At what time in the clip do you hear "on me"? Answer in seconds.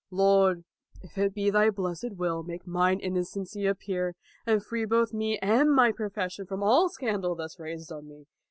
7.91-8.25